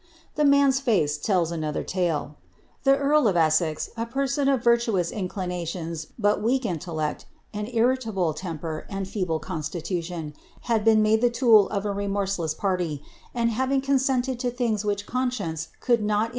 The 0.33 0.43
man's 0.45 0.79
face 0.79 1.19
tells 1.19 1.51
another 1.51 1.83
talc. 1.83 2.31
The 2.85 2.93
etri 2.95 3.29
of 3.29 3.37
Essex, 3.37 3.91
a 3.95 4.07
pers<m 4.07 4.51
of 4.51 4.63
virtuous 4.63 5.11
inclinations 5.11 6.07
but 6.17 6.41
weak 6.41 6.65
intellect, 6.65 7.27
an 7.53 7.67
irriiahle 7.67 8.35
temper, 8.35 8.87
and 8.89 9.07
feeble 9.07 9.37
constitution, 9.37 10.33
had 10.61 10.83
been 10.83 11.03
made 11.03 11.21
the 11.21 11.29
tool 11.29 11.69
of 11.69 11.85
a 11.85 11.93
remondesi 11.93 12.55
jiarty, 12.57 13.01
and 13.35 13.51
having 13.51 13.79
consented 13.79 14.39
to 14.39 14.49
things 14.49 14.83
which 14.83 15.05
conscience 15.05 15.67
could 15.79 16.01
not 16.01 16.01
if' 16.01 16.01
Alncjiherson; 16.01 16.09
I'u'^txtiV*, 16.19 16.27
3«iti\«%U. 16.29 16.29